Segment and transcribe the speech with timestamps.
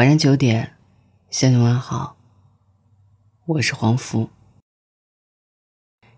[0.00, 0.72] 晚上九点，
[1.28, 2.16] 向你问好。
[3.44, 4.30] 我是黄福。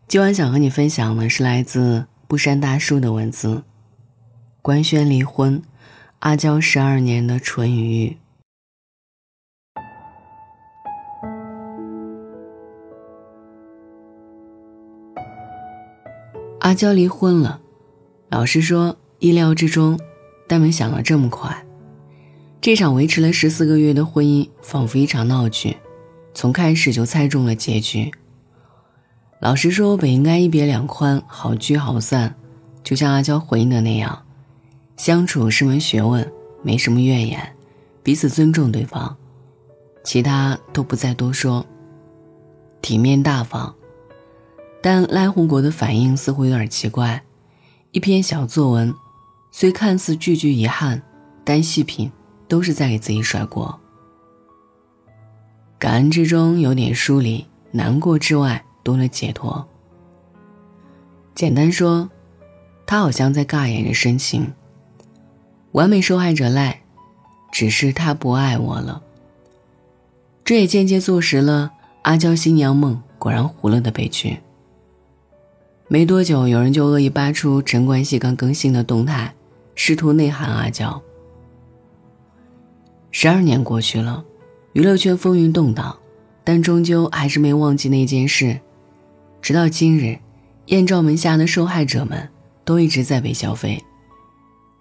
[0.06, 3.64] 今晚想和你分享的是来自不山大叔的文字：
[4.62, 5.60] 官宣离婚，
[6.20, 8.18] 阿娇十二年的纯与玉。
[16.60, 17.60] 阿娇离婚了，
[18.28, 19.98] 老实说，意料之中，
[20.46, 21.66] 但没想到这么快。
[22.62, 25.76] 这场维持了十四个月的婚姻，仿佛一场闹剧，
[26.32, 28.08] 从开始就猜中了结局。
[29.40, 32.36] 老实说，本应该一别两宽，好聚好散，
[32.84, 34.24] 就像阿娇回应的那样，
[34.96, 37.56] 相处是门学问，没什么怨言，
[38.00, 39.16] 彼此尊重对方，
[40.04, 41.66] 其他都不再多说，
[42.80, 43.74] 体面大方。
[44.80, 47.24] 但赖红国的反应似乎有点奇怪，
[47.90, 48.94] 一篇小作文，
[49.50, 51.02] 虽看似句句遗憾，
[51.42, 52.08] 但细品。
[52.52, 53.80] 都是在给自己甩锅。
[55.78, 59.66] 感恩之中有点疏离，难过之外多了解脱。
[61.34, 62.10] 简单说，
[62.84, 64.52] 他好像在尬演着深情。
[65.70, 66.82] 完美受害者赖，
[67.50, 69.02] 只是他不爱我了。
[70.44, 74.36] 这也间接坐实了阿娇新娘梦果然糊了的悲剧。
[75.88, 79.34] 没多久，有人就恶意扒出陈冠希刚更新的动态，
[79.74, 81.02] 试图内涵阿娇。
[83.14, 84.24] 十二年过去了，
[84.72, 85.96] 娱乐圈风云动荡，
[86.42, 88.58] 但终究还是没忘记那件事。
[89.42, 90.18] 直到今日，
[90.66, 92.26] 艳照门下的受害者们
[92.64, 93.80] 都一直在被消费。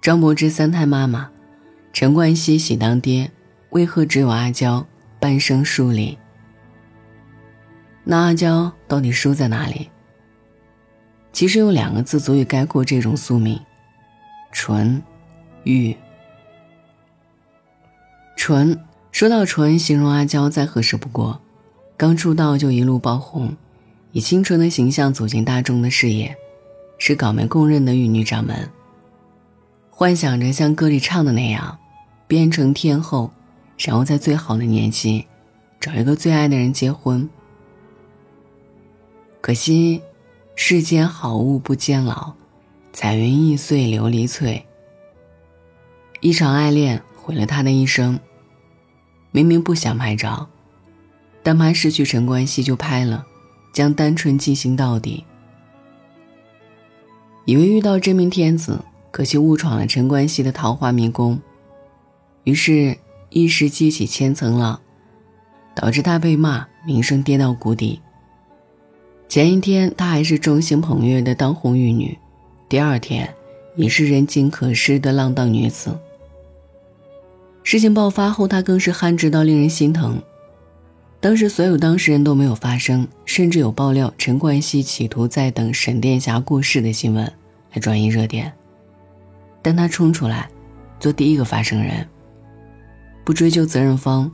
[0.02, 1.30] 张柏芝三胎妈妈，
[1.92, 3.30] 陈冠希喜当爹，
[3.72, 4.88] 为何只有阿娇
[5.20, 6.18] 半生疏离？
[8.06, 9.90] 那阿娇到底输在哪里？
[11.34, 13.60] 其实有两个字足以概括这种宿命：
[14.54, 15.04] 纯
[15.66, 15.96] 欲。
[18.44, 18.76] 纯，
[19.12, 21.40] 说到纯，形容阿娇再合适不过。
[21.96, 23.56] 刚出道就一路爆红，
[24.14, 26.36] 以清纯的形象走进大众的视野，
[26.98, 28.68] 是港媒公认的玉女掌门。
[29.92, 31.78] 幻想着像歌里唱的那样，
[32.26, 33.32] 变成天后，
[33.78, 35.28] 然后在最好的年纪，
[35.80, 37.30] 找一个最爱的人结婚。
[39.40, 40.02] 可惜，
[40.56, 42.34] 世间好物不坚牢，
[42.92, 44.66] 彩云易碎琉璃脆。
[46.22, 48.20] 一场爱恋毁了他的一生。
[49.32, 50.50] 明明不想拍照，
[51.42, 53.26] 但怕失去陈冠希就拍了，
[53.74, 55.24] 将单纯进行到底。
[57.46, 61.40] 以为遇到真命天子，可惜误闯了陈冠希的桃花迷宫，
[62.44, 62.98] 于是，
[63.30, 64.80] 一时激起千层浪，
[65.74, 68.02] 导致他被骂，名声跌到谷底。
[69.30, 72.18] 前一天他还是众星捧月的当红玉女，
[72.68, 73.34] 第二天
[73.78, 75.98] 已是人尽可失的浪荡女子。
[77.64, 80.22] 事情爆发后，他更是憨直到令人心疼。
[81.20, 87.32] 当时所有当事人都没有发声，甚至有爆料陈冠希企图在等沈殿霞过世的新闻
[87.74, 88.52] 来转移热点，
[89.62, 90.50] 但他冲出来，
[91.00, 92.08] 做第一个发声人，
[93.24, 94.32] 不追究责任方，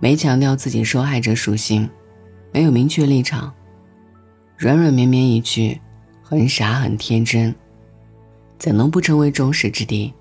[0.00, 1.86] 没强调自己受害者属性，
[2.50, 3.52] 没有明确立场，
[4.56, 5.78] 软软绵绵一句，
[6.22, 7.54] 很傻很天真，
[8.58, 10.14] 怎能不成为众矢之的？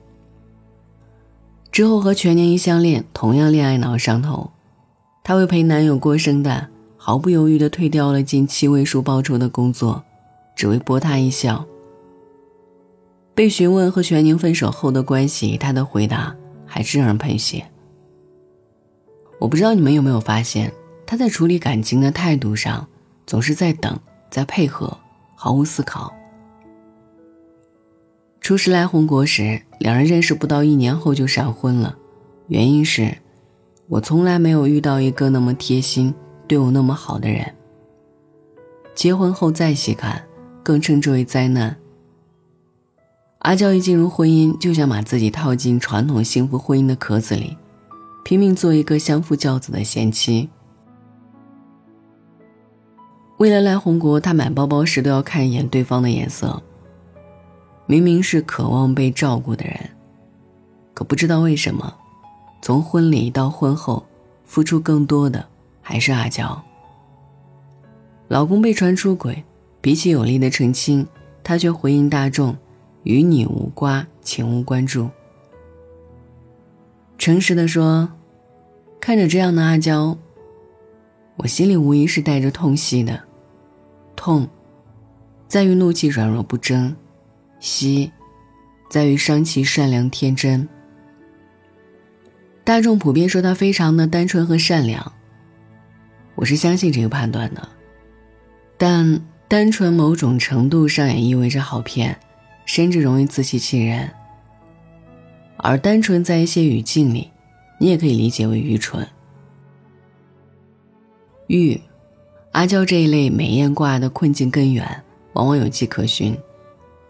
[1.76, 4.50] 之后和全年一相恋，同样恋爱脑上头，
[5.26, 10.02] 她为陪男友过圣诞，毫不犹豫地退掉了近七位数报酬的工作，
[10.56, 11.66] 只为博他一笑。
[13.34, 16.34] 被询问和全宁分手后的关系，她的回答
[16.66, 17.66] 还是让人喷血。
[19.38, 20.72] 我不知道你们有没有发现，
[21.06, 22.88] 他在处理感情的态度上，
[23.28, 24.00] 总是在等，
[24.30, 24.98] 在配合，
[25.36, 26.16] 毫无思考。
[28.46, 31.98] 初识来红国时，两人认识不到一年后就闪婚了，
[32.48, 33.18] 原因是，
[33.88, 36.14] 我从来没有遇到一个那么贴心、
[36.48, 37.56] 对我那么好的人。
[38.94, 40.24] 结婚后再细看，
[40.62, 41.76] 更称之为灾难。
[43.40, 47.58] 阿娇一进入婚姻，就想把自己套进传统幸福婚姻的壳子里，
[48.24, 50.48] 拼命做一个相夫教子的贤妻。
[53.40, 56.62] 为了来红国，她买包包时都要看一眼对方的颜色。
[57.88, 59.78] 明明是渴望被照顾的人，
[60.94, 61.96] 可不知道为什么，
[62.62, 64.06] 从婚礼到婚后，
[64.44, 65.46] 付出更多的
[65.82, 66.64] 还是阿娇。
[68.28, 69.44] 老公被传出轨，
[69.82, 71.06] 比起有力的澄清，
[71.44, 72.58] 她却回应大众
[73.04, 75.10] ：“与你无关，请勿关注。”
[77.20, 78.10] 诚实的说，
[79.00, 80.18] 看着这样的阿娇，
[81.38, 83.22] 我心里无疑是带着痛惜的。
[84.16, 84.48] 痛，
[85.48, 86.96] 在于怒气软弱不争。
[87.60, 88.12] 惜，
[88.90, 90.68] 在于伤其善良天真。
[92.64, 95.14] 大众普遍说他非常的单纯和善良，
[96.36, 97.70] 我是相信这个判断的。
[98.78, 102.18] 但单纯某种程度上也意味着好骗，
[102.66, 104.10] 甚至容易自欺欺人。
[105.58, 107.32] 而单纯在一些语境里，
[107.80, 109.08] 你也可以理解为愚蠢。
[111.48, 111.80] 玉，
[112.52, 115.04] 阿娇这一类美艳挂的困境根源，
[115.34, 116.36] 往往有迹可循，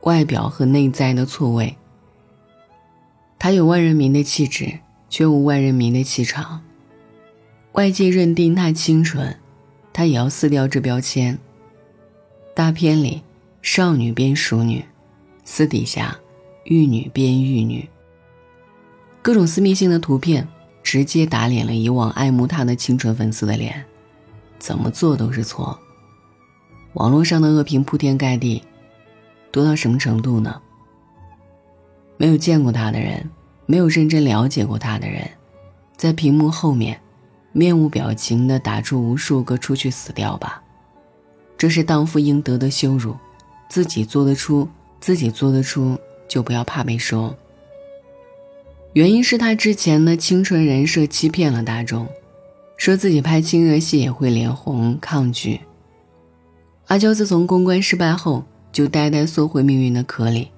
[0.05, 1.75] 外表和内在的错位。
[3.37, 4.79] 她有万人迷的气质，
[5.09, 6.61] 却无万人迷的气场。
[7.73, 9.37] 外界认定她清纯，
[9.91, 11.37] 她也要撕掉这标签。
[12.53, 13.23] 大片里，
[13.61, 14.85] 少女变熟女，
[15.43, 16.17] 私底下，
[16.63, 17.87] 玉女变玉女。
[19.21, 20.47] 各种私密性的图片，
[20.83, 23.83] 直接打脸了以往爱慕她的清纯粉丝的脸，
[24.59, 25.79] 怎么做都是错。
[26.93, 28.63] 网络上的恶评铺天盖地，
[29.55, 30.61] 多到什么程度呢？
[32.17, 33.29] 没有见过他的人，
[33.65, 35.25] 没有认真了解过他的人，
[35.95, 36.99] 在屏幕后面，
[37.53, 40.61] 面无表情地打出无数个“出去死掉吧”，
[41.57, 43.15] 这是荡妇应得的羞辱。
[43.69, 44.67] 自己做得出，
[44.99, 45.97] 自己做得出，
[46.27, 47.33] 就不要怕被说。
[48.91, 52.05] 原因是他之前的清纯人设欺骗了大众，
[52.75, 55.61] 说自己拍亲热戏也会脸红抗拒。
[56.87, 58.43] 阿娇自从公关失败后，
[58.75, 60.51] 就呆呆缩回命运的壳里。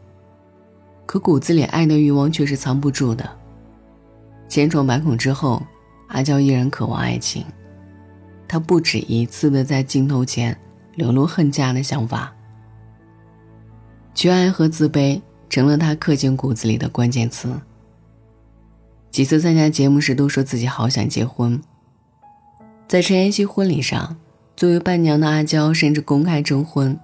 [1.06, 3.30] 可骨子里爱的欲望却是藏不住的。
[4.48, 5.62] 千疮百孔之后，
[6.08, 7.46] 阿娇依然渴望爱情。
[8.48, 10.58] 她不止一次的在镜头前
[10.96, 12.34] 流露恨嫁的想法。
[14.16, 17.54] 缺爱和自卑成了她刻进骨子里的关键词。
[19.12, 21.62] 几次参加节目时，都说自己好想结婚。
[22.88, 24.18] 在陈妍希婚礼上，
[24.56, 27.00] 作为伴娘的阿娇甚至公开征婚，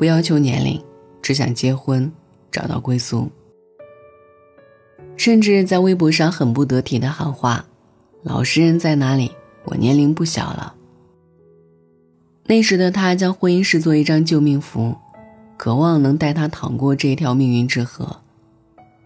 [0.00, 0.82] 不要求年龄，
[1.20, 2.10] 只想结婚，
[2.50, 3.28] 找到归宿。
[5.14, 7.66] 甚至在微博上很不得体的喊话
[8.24, 9.30] ：“老实人在哪里？
[9.66, 10.74] 我年龄不小了。”
[12.48, 14.96] 那时的他将婚姻视作一张救命符，
[15.58, 18.22] 渴望能带他淌过这条命运之河。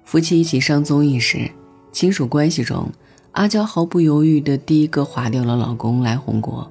[0.05, 1.51] 夫妻一起上综艺时。
[1.91, 2.89] 亲属关系中，
[3.33, 6.71] 阿娇毫不犹豫的第一个划掉了老公来红国。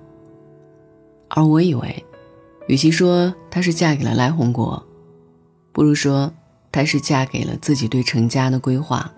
[1.27, 2.05] 而我以为，
[2.67, 4.83] 与其说她是嫁给了赖宏国，
[5.71, 6.31] 不如说
[6.71, 9.11] 她是嫁给了自己对成家的规划。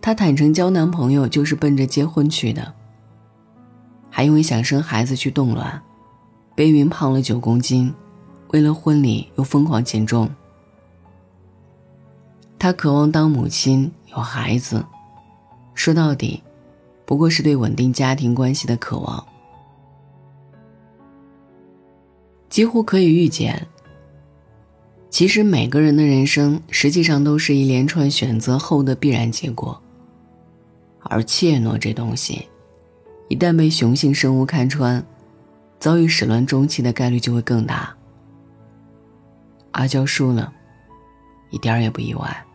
[0.00, 2.74] 她坦诚交男朋友就是奔着结婚去的，
[4.10, 5.82] 还因为想生孩子去冻卵，
[6.54, 7.92] 背孕胖了九公斤，
[8.48, 10.30] 为了婚礼又疯狂减重。
[12.58, 13.92] 她渴望当母亲。
[14.16, 14.86] 有孩子，
[15.74, 16.40] 说到底，
[17.04, 19.26] 不过是对稳定家庭关系的渴望。
[22.54, 23.66] 几乎可以预见，
[25.10, 29.82] 其实每个人的人生实际上都是一连串选择后的必然结果。
[31.00, 32.46] 而怯懦这东西，
[33.26, 35.04] 一旦被雄性生物看穿，
[35.80, 37.92] 遭遇始乱终弃的概率就会更大。
[39.72, 40.52] 阿娇输了，
[41.50, 42.46] 一点儿也不意外。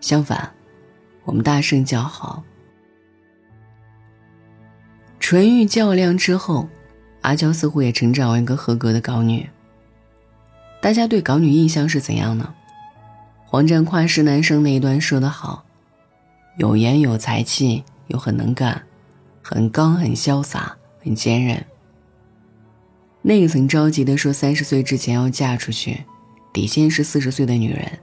[0.00, 0.52] 相反，
[1.22, 2.42] 我们大声叫好。
[5.20, 6.68] 纯欲较量之后，
[7.24, 9.48] 阿娇似乎也成长为一个合格的港女。
[10.80, 12.54] 大家对港女印象是怎样呢？
[13.46, 15.64] 黄战跨是男生那一段说得好：
[16.58, 18.82] 有颜有才气，又很能干，
[19.40, 21.64] 很刚很潇洒，很坚韧。
[23.22, 26.04] 那个曾着急的说三十岁之前要嫁出去，
[26.52, 27.98] 底线是四十岁的女人。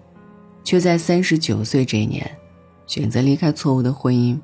[0.63, 2.37] 却在三十九岁这一年，
[2.87, 4.39] 选择离开错误的婚姻。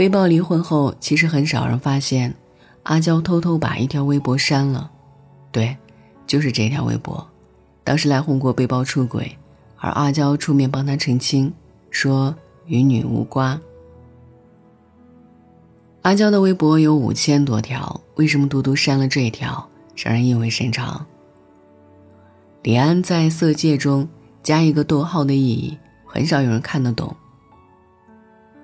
[0.00, 2.34] 被曝离婚后，其实很少人发现，
[2.84, 4.90] 阿娇偷偷把一条微博删了。
[5.52, 5.76] 对，
[6.26, 7.28] 就是这条微博。
[7.84, 9.36] 当时赖宏国被曝出轨，
[9.76, 11.52] 而阿娇出面帮他澄清，
[11.90, 13.60] 说与女无关。
[16.00, 21.04] 阿娇的微博有五千多条，为什么独独删了这条，让人意味深长。
[22.62, 24.08] 李安在《色戒》中
[24.42, 25.76] 加一个逗号的意义，
[26.06, 27.14] 很少有人看得懂。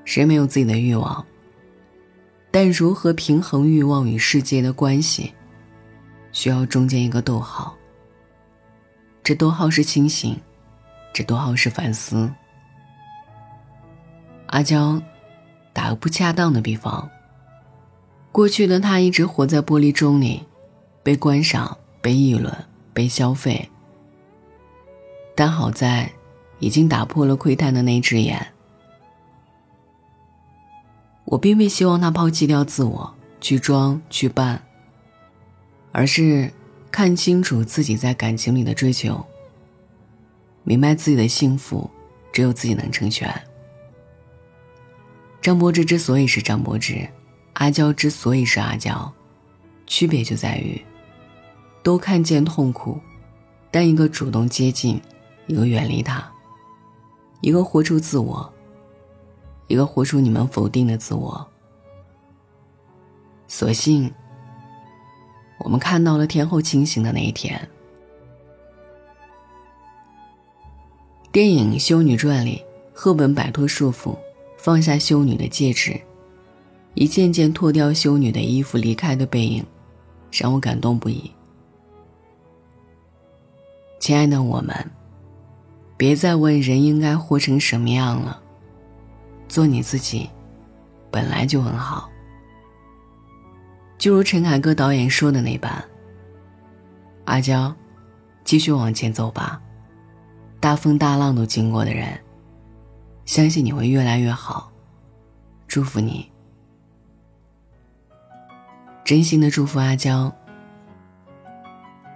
[0.07, 1.23] 谁没有自己的欲望？
[2.51, 5.35] 但如何平衡欲望与世界的关系，
[6.33, 7.77] 需要中间一个逗号。
[9.23, 10.35] 这逗号是清醒，
[11.13, 12.33] 这逗号是反思。
[14.47, 15.03] 阿娇，
[15.75, 17.11] 打个不恰当的比方，
[18.33, 20.43] 过去的他一直活在玻璃钟里，
[21.03, 22.57] 被观赏、被议论、
[22.95, 23.69] 被消费。
[25.35, 26.11] 但好在，
[26.61, 28.55] 已经打破了窥探的那只眼。
[31.27, 34.63] 我并未希望他抛弃掉自我，去装去扮，
[35.93, 36.53] 而是
[36.91, 39.27] 看清楚自己在感情里的追求，
[40.63, 41.91] 明白自己的幸福
[42.33, 43.29] 只有自己能成全。
[45.43, 47.09] 张柏芝之所以是张柏芝，
[47.55, 49.13] 阿娇之所以是阿娇，
[49.87, 50.81] 区别就在于，
[51.83, 53.01] 都看见痛苦，
[53.71, 55.01] 但一个主动接近，
[55.49, 56.25] 一个远离他，
[57.41, 58.53] 一个活出自我，
[59.67, 61.47] 一个活出你们否定的自我。
[63.49, 64.13] 所幸，
[65.59, 67.69] 我们看到了天后清醒的那一天。
[71.31, 74.17] 电影《修女传》里，赫本摆脱束缚。
[74.57, 76.01] 放下修女的戒指，
[76.95, 79.65] 一件件脱掉修女的衣服离开的背影，
[80.33, 81.31] 让我感动不已。
[84.01, 84.91] 亲爱的我们，
[85.97, 88.43] 别再问人应该活成什么样了，
[89.49, 90.31] 做你自己，
[91.11, 92.11] 本来就很好。
[93.99, 95.83] 就如陈凯歌导演说的那般，
[97.25, 97.75] 阿娇，
[98.45, 99.61] 继续往前走吧，
[100.61, 102.19] 大风大浪都经过的人。
[103.25, 104.71] 相信你会越来越好，
[105.67, 106.31] 祝福你，
[109.03, 110.33] 真心的祝福阿娇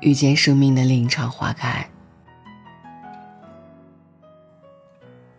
[0.00, 1.84] 遇见生命的另一场花开。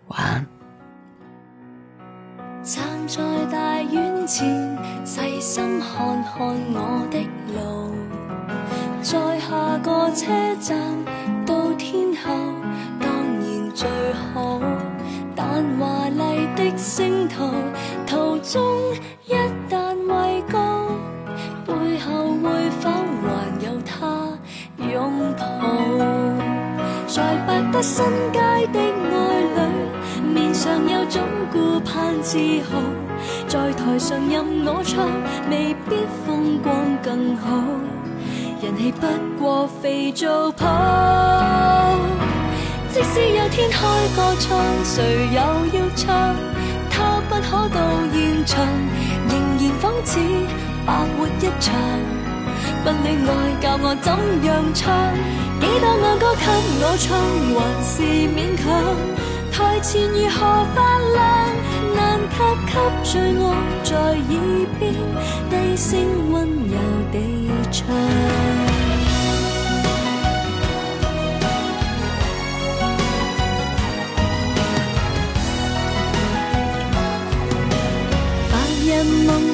[0.07, 0.60] 晚安。
[4.33, 6.39] 前，细心看看
[6.73, 7.19] 我的
[7.53, 7.93] 路，
[9.01, 10.25] 在下个车
[10.61, 10.79] 站
[11.45, 12.31] 到天后，
[12.97, 13.89] 当然最
[14.33, 14.61] 好。
[15.35, 17.51] 但华丽的星途，
[18.07, 18.63] 途中
[19.25, 19.33] 一
[19.69, 20.87] 旦畏高，
[21.65, 23.27] 背后会否还
[23.65, 24.31] 有他
[24.77, 25.43] 拥抱？
[27.05, 28.39] 在百德新街
[28.71, 31.21] 的爱侣，面上有种
[31.51, 32.37] 顾盼自
[32.71, 32.79] 豪，
[33.47, 35.09] 在台上任我唱，
[35.49, 36.73] 未必风光
[37.03, 37.49] 更好，
[38.61, 39.07] 人气不
[39.39, 41.97] 过肥皂泡。
[42.93, 43.79] 即使有天开
[44.15, 46.35] 个唱，谁又要唱？
[46.89, 47.79] 他不可到
[48.13, 48.65] 现场，
[49.29, 50.19] 仍然仿似
[50.85, 51.73] 白活一场。
[52.83, 53.29] 不恋爱
[53.61, 54.11] 教我怎
[54.45, 54.91] 样唱？
[55.61, 56.45] 几多爱歌给
[56.81, 57.07] 我唱，
[57.55, 58.03] 还是
[58.35, 58.67] 勉强。
[59.51, 61.21] 台前如何发亮？
[61.95, 63.11] 难及给最
[63.43, 63.45] 爱
[63.83, 64.81] 在耳边
[65.49, 66.75] 低声温柔
[67.11, 67.15] 地
[67.71, 67.85] 唱。
[79.25, 79.50] 梦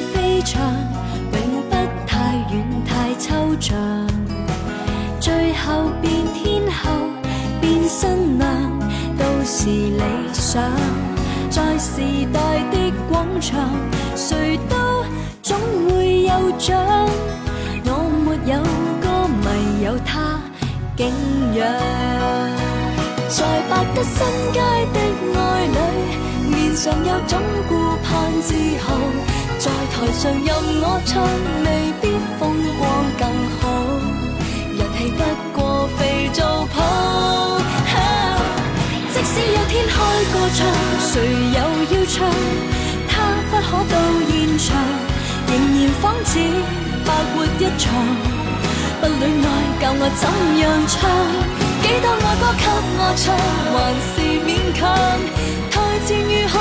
[10.48, 10.62] 理想。
[11.50, 12.00] 在时
[12.32, 12.40] 代
[12.70, 13.68] 的广场，
[14.16, 14.76] 谁都
[15.42, 15.58] 总
[15.90, 16.74] 会有奖。
[17.84, 17.90] 我
[18.24, 18.56] 没有
[19.02, 20.40] 歌迷，有他
[20.96, 21.00] 敬
[21.54, 21.60] 仰。
[23.28, 24.16] 在百德新
[24.52, 24.60] 街
[24.94, 24.96] 的
[25.34, 25.76] 爱侣，
[26.50, 27.38] 面上有种
[27.68, 27.70] 顾
[28.02, 28.08] 盼
[28.40, 28.86] 自豪。
[29.58, 30.48] 在台上任
[30.80, 31.22] 我唱，
[31.64, 31.68] 未
[32.00, 32.04] 必
[32.38, 32.82] 风光
[33.18, 33.22] 更
[33.60, 33.62] 好，
[34.78, 35.20] 人气不
[40.18, 40.66] 该歌唱，
[40.98, 41.22] 谁
[41.54, 41.60] 又
[41.94, 42.26] 要唱？
[43.08, 43.94] 他不可到
[44.28, 44.74] 现场，
[45.46, 46.40] 仍然仿似
[47.06, 47.86] 白活一场。
[49.00, 49.48] 不恋爱
[49.80, 50.26] 教我怎
[50.58, 50.98] 样唱？
[51.82, 52.66] 几多爱歌给
[52.98, 53.24] 我唱，
[53.70, 53.76] 还
[54.10, 54.82] 是勉强。
[55.70, 56.54] 台前如何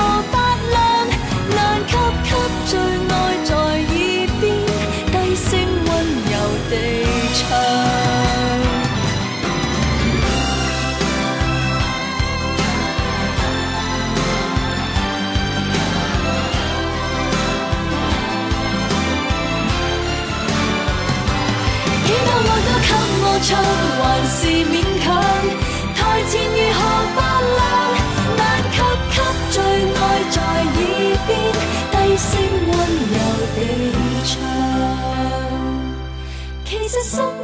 [36.87, 37.36] pieces of